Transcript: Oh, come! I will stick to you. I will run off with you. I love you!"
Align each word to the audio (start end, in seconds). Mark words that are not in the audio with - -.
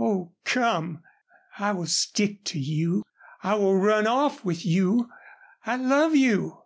Oh, 0.00 0.32
come! 0.46 1.02
I 1.58 1.72
will 1.72 1.84
stick 1.88 2.42
to 2.44 2.58
you. 2.58 3.02
I 3.42 3.56
will 3.56 3.76
run 3.76 4.06
off 4.06 4.42
with 4.42 4.64
you. 4.64 5.10
I 5.66 5.76
love 5.76 6.16
you!" 6.16 6.62